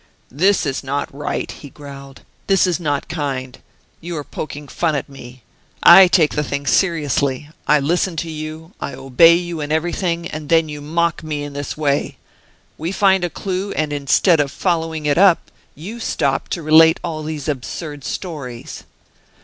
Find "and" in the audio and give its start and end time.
10.27-10.49, 13.73-13.93